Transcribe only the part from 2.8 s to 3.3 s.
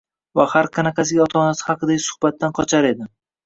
edi.